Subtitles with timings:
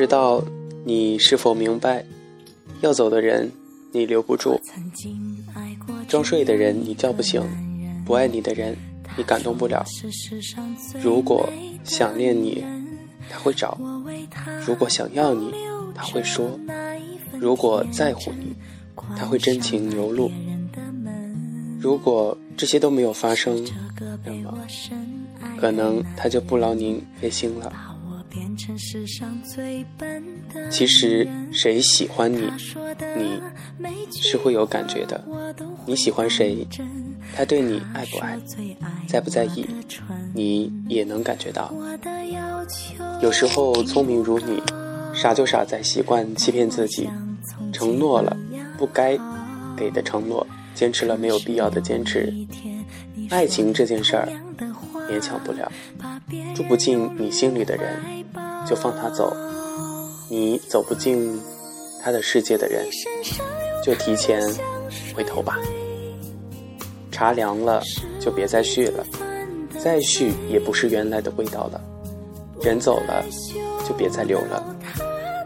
[0.00, 0.42] 知道
[0.82, 2.02] 你是否明白，
[2.80, 3.52] 要走的人
[3.92, 4.58] 你留不住，
[6.08, 7.42] 装睡的人你叫不醒，
[8.06, 8.74] 不爱你的人
[9.14, 9.84] 你感动不了。
[11.02, 11.46] 如果
[11.84, 12.64] 想念你，
[13.28, 13.78] 他会找；
[14.66, 15.52] 如果想要你，
[15.94, 16.58] 他会说；
[17.38, 18.56] 如果在乎你，
[19.18, 20.30] 他会真情流露。
[21.78, 23.62] 如果这些都没有发生，
[24.24, 24.66] 那么
[25.60, 27.70] 可能他就不劳您费心了。
[30.70, 32.50] 其实谁喜欢你，
[33.16, 33.40] 你
[34.12, 35.22] 是会有感觉的。
[35.86, 36.66] 你喜欢谁，
[37.34, 38.38] 他对你爱不爱，
[39.08, 39.66] 在不在意，
[40.34, 41.74] 你也能感觉到。
[43.20, 44.62] 有时候聪明如你，
[45.14, 47.08] 傻就傻在习惯欺骗自己，
[47.72, 48.36] 承诺了
[48.78, 49.18] 不该
[49.76, 50.46] 给的承诺。
[50.72, 52.32] 坚持了没有必要的坚持，
[53.28, 54.26] 爱情这件事儿
[55.10, 55.70] 勉强不了，
[56.54, 58.00] 住不进你心里的人
[58.64, 59.36] 就放他走，
[60.28, 61.36] 你走不进
[62.02, 62.86] 他的世界的人
[63.84, 64.40] 就提前
[65.14, 65.58] 回头吧。
[67.10, 67.82] 茶凉了
[68.20, 69.04] 就别再续了，
[69.82, 71.80] 再续也不是原来的味道了。
[72.62, 73.24] 人走了
[73.88, 74.64] 就别再留了，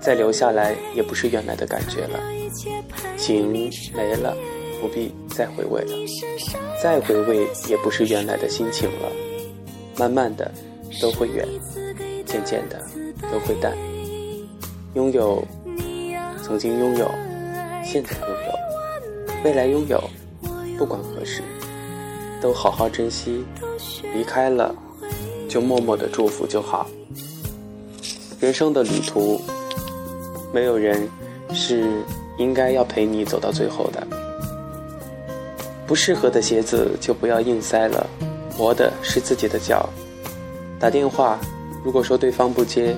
[0.00, 2.18] 再留下来也不是原来的感觉了。
[3.16, 3.50] 情
[3.94, 4.36] 没了。
[4.80, 5.96] 不必再回味了，
[6.82, 9.08] 再回味也不是原来的心情了。
[9.96, 10.50] 慢慢的
[11.00, 11.46] 都会远，
[12.24, 12.80] 渐渐的
[13.30, 13.72] 都会淡。
[14.94, 15.42] 拥有，
[16.42, 17.10] 曾经拥有，
[17.84, 20.02] 现在拥有，未来拥有，
[20.76, 21.42] 不管何时，
[22.40, 23.44] 都好好珍惜。
[24.14, 24.74] 离开了，
[25.48, 26.86] 就默默的祝福就好。
[28.38, 29.40] 人生的旅途，
[30.52, 31.08] 没有人
[31.54, 31.88] 是
[32.38, 34.06] 应该要陪你走到最后的。
[35.86, 38.06] 不适合的鞋子就不要硬塞了，
[38.56, 39.88] 磨的是自己的脚。
[40.78, 41.38] 打电话，
[41.84, 42.96] 如果说对方不接，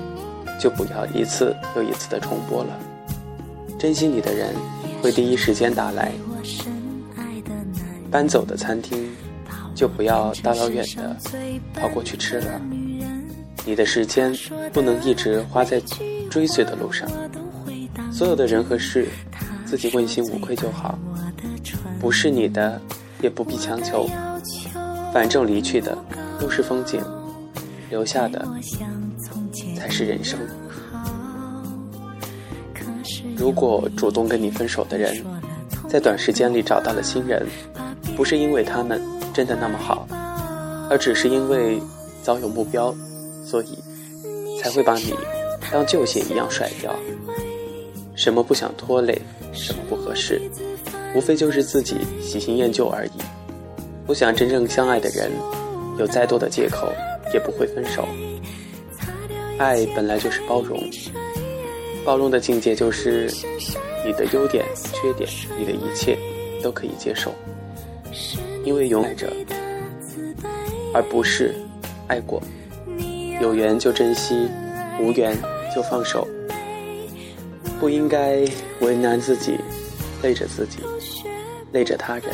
[0.60, 2.78] 就不要一次又一次的重播了。
[3.78, 4.54] 珍惜你的人
[5.03, 6.12] 会第一时间打来。
[8.10, 9.10] 搬走的餐厅，
[9.75, 11.16] 就不要大老远的
[11.75, 12.60] 跑过去吃了。
[13.66, 14.34] 你的时间
[14.72, 15.82] 不能一直花在
[16.31, 17.09] 追随的路上。
[18.12, 19.09] 所有的人和事，
[19.66, 20.98] 自己问心无愧就好。
[21.98, 22.81] 不是你的，
[23.20, 24.09] 也不必强求。
[25.14, 25.97] 反正离去的
[26.41, 27.00] 都是风景，
[27.88, 28.44] 留下的
[29.78, 30.36] 才是人生。
[33.36, 35.25] 如果主动跟你分手的人，
[35.88, 37.47] 在短时间里找到了新人，
[38.16, 39.00] 不是因为他们
[39.32, 40.04] 真的那么好，
[40.91, 41.81] 而只是因为
[42.20, 42.92] 早有目标，
[43.46, 43.78] 所以
[44.60, 45.14] 才会把你
[45.70, 46.92] 当旧鞋一样甩掉。
[48.16, 49.16] 什么不想拖累，
[49.52, 50.42] 什么不合适。
[51.14, 53.10] 无非就是自己喜新厌旧而已。
[54.06, 55.31] 不想真正相爱的人，
[55.98, 56.92] 有再多的借口
[57.32, 58.06] 也不会分手。
[59.59, 60.78] 爱本来就是包容，
[62.04, 63.32] 包容的境界就是
[64.04, 65.28] 你的优点、缺点，
[65.59, 66.19] 你的一切
[66.62, 67.34] 都可以接受。
[68.64, 69.32] 因为永爱着，
[70.93, 71.54] 而不是
[72.06, 72.43] 爱过。
[73.41, 74.48] 有缘就珍惜，
[75.00, 75.37] 无缘
[75.75, 76.26] 就放手。
[77.81, 78.44] 不应该
[78.81, 79.59] 为难自己。
[80.22, 80.78] 累着自己，
[81.70, 82.31] 累着他人，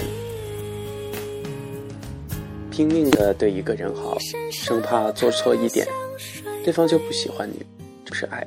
[2.70, 4.16] 拼命的对一个人好，
[4.50, 5.86] 生怕做错一点，
[6.64, 7.60] 对方就不喜欢你。
[8.04, 8.47] 这是爱，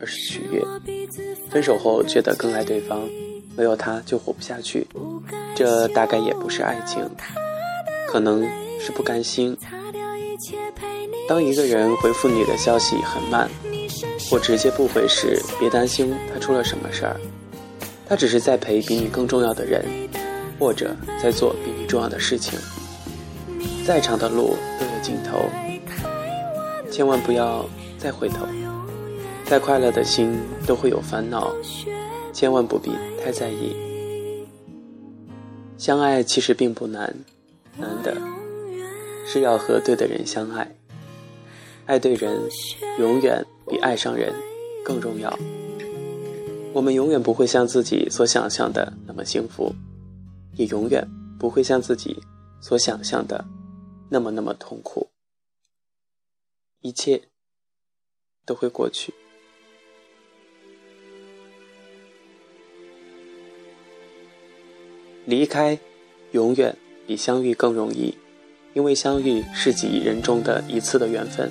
[0.00, 0.62] 而是取悦。
[1.50, 3.00] 分手后觉得更爱对方，
[3.56, 4.86] 没有他就活不下去，
[5.54, 7.08] 这大概也不是爱情，
[8.08, 8.42] 可能
[8.80, 9.56] 是不甘心。
[11.28, 13.48] 当一个人回复你的消息很慢，
[14.30, 17.20] 或直接不回时，别担心他出了什么事儿。
[18.06, 19.82] 他只是在陪比你更重要的人，
[20.58, 22.58] 或者在做比你重要的事情。
[23.86, 25.44] 再长的路都有尽头，
[26.90, 27.68] 千万不要
[27.98, 28.46] 再回头。
[29.44, 31.54] 再快乐的心都会有烦恼，
[32.32, 32.90] 千万不必
[33.22, 33.76] 太在意。
[35.76, 37.14] 相爱其实并不难，
[37.76, 38.16] 难的
[39.26, 40.66] 是要和对的人相爱。
[41.84, 42.40] 爱对人，
[42.98, 44.32] 永远比爱上人
[44.82, 45.38] 更重要。
[46.72, 49.70] 我们永远不会像自己所想象的那么幸福，
[50.54, 51.06] 也永远
[51.38, 52.18] 不会像自己
[52.62, 53.44] 所想象的
[54.10, 55.10] 那么那么痛苦。
[56.80, 57.28] 一切
[58.44, 59.14] 都会过去。
[65.24, 65.78] 离开
[66.32, 68.14] 永远比相遇更容易，
[68.74, 71.50] 因为相遇是几亿人中的一次的缘分，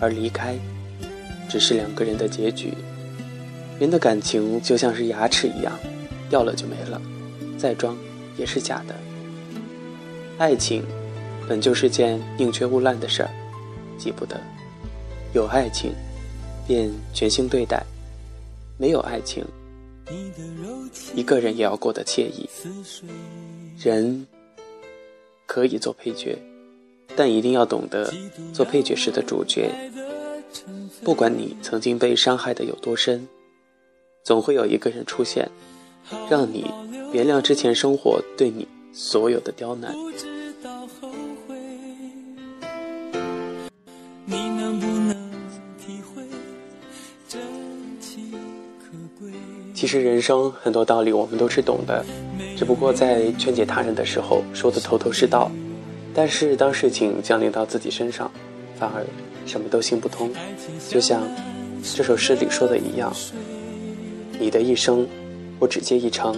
[0.00, 0.58] 而离开
[1.48, 2.74] 只是两个人的结局。
[3.78, 5.78] 人的感情就像是牙齿一样，
[6.28, 7.00] 掉了就没了，
[7.56, 7.96] 再装
[8.36, 8.94] 也是假的。
[10.36, 10.84] 爱情
[11.50, 13.30] 本就是件宁缺毋滥的事儿，
[13.98, 14.40] 记不得，
[15.34, 15.92] 有爱情
[16.64, 17.84] 便全心对待。
[18.78, 19.44] 没有爱情，
[21.12, 22.48] 一个人也要过得惬意。
[23.80, 24.24] 人
[25.44, 26.38] 可以做配角，
[27.16, 28.14] 但一定要懂得
[28.54, 29.68] 做配角时的主角。
[31.02, 33.26] 不管你曾经被伤害的有多深，
[34.22, 35.50] 总会有一个人出现，
[36.30, 36.70] 让你
[37.12, 39.92] 原谅之前生活对你所有的刁难。
[49.72, 52.04] 其实人生很多道理我们都是懂的，
[52.56, 55.50] 只不过在劝解他人的时候说的头头是道，
[56.14, 58.30] 但是当事情降临到自己身上，
[58.78, 59.06] 反而
[59.46, 60.30] 什么都行不通。
[60.88, 61.22] 就像
[61.94, 63.14] 这首诗里说的一样
[64.38, 65.06] ：“你的一生，
[65.58, 66.34] 我只借一程；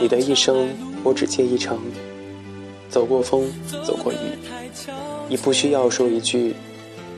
[0.00, 0.68] 你的一生，
[1.04, 1.78] 我只借一程。
[2.88, 3.46] 走过风，
[3.84, 4.16] 走过雨，
[5.28, 6.54] 你不需要说一句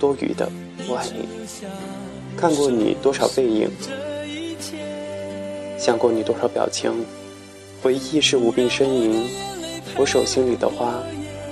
[0.00, 0.50] 多余的
[0.88, 1.29] ‘我爱你’。
[2.40, 3.70] 看过你多少背影。”
[5.78, 6.92] 想过你多少表情，
[7.82, 9.28] 回忆是无病呻吟，
[9.96, 11.02] 我手心里的花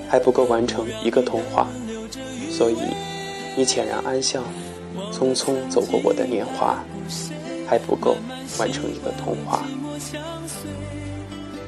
[0.08, 1.66] 还不够完成一个童话，
[2.50, 2.76] 所以
[3.56, 4.42] 你浅然安笑，
[5.10, 6.84] 匆匆走过我的年华，
[7.66, 8.16] 还不够
[8.58, 9.64] 完成一个童话。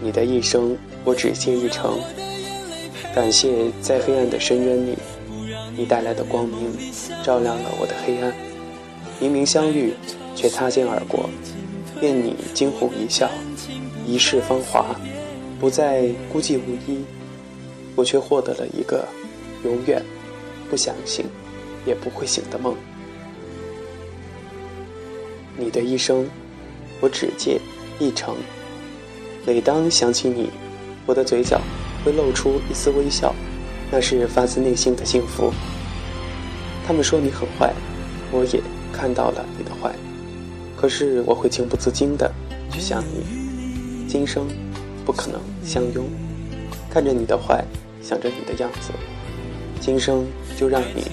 [0.02, 1.99] 你的一生我只信一程，
[3.14, 4.96] 感谢在黑暗的深渊里，
[5.76, 6.76] 你带来的光明
[7.25, 8.50] 照亮了我的黑暗。
[9.20, 9.93] 明明相遇，
[10.34, 11.28] 却擦肩而过。
[12.00, 13.31] 愿你惊鸿一笑，
[14.06, 14.96] 一世芳华，
[15.61, 17.05] 不再孤寂无依。
[17.94, 19.06] 我却获得了一个
[19.62, 20.02] 永远
[20.70, 21.26] 不想醒，
[21.84, 22.75] 也不会醒的梦。
[25.58, 26.26] 你的一生，
[27.00, 27.61] 我只借
[27.99, 28.34] 一程。
[29.44, 30.49] 每当想起你，
[31.05, 31.61] 我的嘴角
[32.02, 33.34] 会露出一丝微笑，
[33.90, 35.52] 那是发自内心的幸福。
[36.87, 37.75] 他们说你很坏，
[38.32, 38.62] 我也
[39.00, 39.91] 看到了你的坏。
[40.76, 42.31] 可是我会情不自禁的
[42.70, 44.47] 去想你，今生
[45.06, 46.05] 不可能相拥。
[46.91, 47.64] 看着你的坏，
[48.02, 48.91] 想着你的样子，
[49.81, 51.05] 今生就让你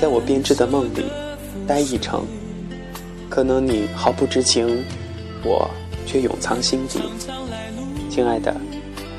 [0.00, 1.06] 在我编织的梦里
[1.66, 2.24] 待一程。
[3.28, 4.84] 可能你毫不知情，
[5.42, 5.68] 我
[6.06, 7.00] 却永藏心底。
[8.08, 8.54] 亲爱的，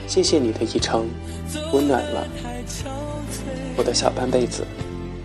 [0.07, 1.05] 谢谢你的一程，
[1.73, 2.25] 温暖了
[3.75, 4.63] 我的小半辈子，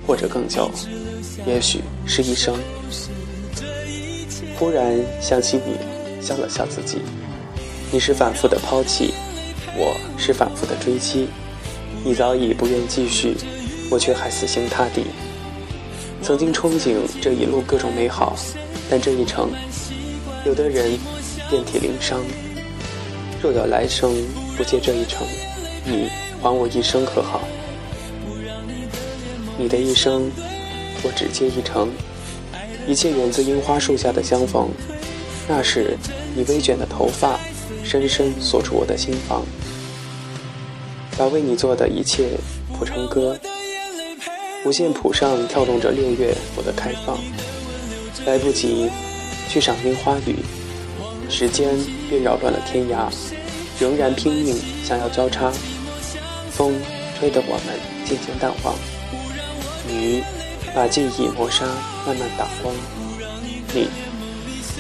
[0.07, 0.71] 或者更久，
[1.47, 2.57] 也许是一生。
[4.59, 5.75] 忽然想起你，
[6.25, 6.99] 笑了笑自己。
[7.93, 9.13] 你是反复的抛弃，
[9.77, 11.29] 我是反复的追击。
[12.05, 13.37] 你早已不愿继续，
[13.91, 15.05] 我却还死心塌地。
[16.23, 18.35] 曾经憧憬这一路各种美好，
[18.89, 19.51] 但这一程，
[20.47, 20.99] 有的人
[21.51, 22.21] 遍体鳞伤。
[23.43, 24.15] 若有来生
[24.57, 25.27] 不借这一程，
[25.85, 26.09] 你
[26.41, 27.43] 还我一生可好？
[29.59, 30.31] 你的一生，
[31.05, 31.93] 我只借一程。
[32.87, 34.69] 一切源自樱花树下的相逢，
[35.49, 35.97] 那时
[36.35, 37.39] 你微卷的头发，
[37.83, 39.43] 深深锁住我的心房，
[41.17, 42.31] 把为你做的一切
[42.77, 43.39] 谱成歌。
[44.67, 47.19] 五线谱上跳动着六月我的开放，
[48.27, 48.91] 来不及
[49.49, 50.37] 去赏樱花雨，
[51.31, 51.71] 时间
[52.11, 53.11] 便扰乱了天涯，
[53.79, 55.51] 仍然拼命想要交叉，
[56.51, 56.75] 风
[57.19, 58.75] 吹得我们渐渐淡忘，
[59.91, 60.23] 雨。
[60.73, 61.67] 把记忆磨砂，
[62.07, 62.73] 慢慢打光。
[63.75, 63.89] 你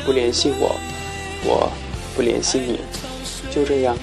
[0.04, 0.78] 不联系我，
[1.44, 1.70] 我
[2.14, 2.78] 不联系你，
[3.50, 3.98] 就这样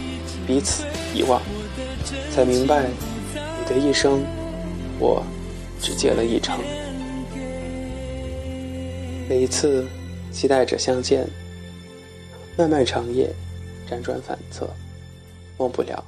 [0.45, 0.83] 彼此
[1.15, 1.41] 遗忘。
[2.29, 2.89] 才明白，
[3.33, 4.21] 你的一生，
[4.99, 5.23] 我
[5.81, 6.59] 只借了一程。
[9.29, 9.87] 每一次
[10.31, 11.25] 期待着相见，
[12.57, 13.29] 漫漫长夜，
[13.89, 14.69] 辗转反侧，
[15.57, 16.03] 忘不了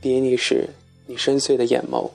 [0.00, 0.68] 别离时
[1.06, 2.10] 你深邃的眼眸。